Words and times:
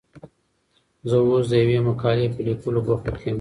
زه 1.09 1.17
اوس 1.21 1.45
د 1.51 1.53
یوې 1.61 1.77
مقالې 1.89 2.25
په 2.33 2.39
لیکلو 2.47 2.79
بوخت 2.85 3.05
یم. 3.07 3.15